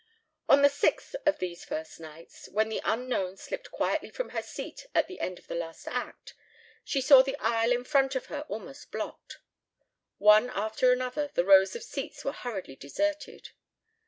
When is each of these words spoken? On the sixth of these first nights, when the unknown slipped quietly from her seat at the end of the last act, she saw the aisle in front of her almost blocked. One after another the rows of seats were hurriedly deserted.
On 0.49 0.63
the 0.63 0.67
sixth 0.69 1.15
of 1.27 1.37
these 1.37 1.63
first 1.63 1.99
nights, 1.99 2.49
when 2.51 2.69
the 2.69 2.81
unknown 2.83 3.37
slipped 3.37 3.69
quietly 3.69 4.09
from 4.09 4.29
her 4.29 4.41
seat 4.41 4.87
at 4.95 5.07
the 5.07 5.19
end 5.19 5.37
of 5.37 5.45
the 5.45 5.53
last 5.53 5.87
act, 5.87 6.33
she 6.83 7.01
saw 7.01 7.21
the 7.21 7.37
aisle 7.39 7.71
in 7.71 7.83
front 7.83 8.15
of 8.15 8.25
her 8.25 8.41
almost 8.49 8.89
blocked. 8.91 9.37
One 10.17 10.49
after 10.49 10.91
another 10.91 11.29
the 11.31 11.45
rows 11.45 11.75
of 11.75 11.83
seats 11.83 12.25
were 12.25 12.31
hurriedly 12.31 12.77
deserted. 12.77 13.49